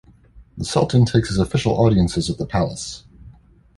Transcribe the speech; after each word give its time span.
The 0.57 0.65
Sultan 0.65 1.05
takes 1.05 1.27
his 1.27 1.37
official 1.37 1.73
audiences 1.73 2.27
at 2.27 2.39
the 2.39 2.47
palace. 2.47 3.03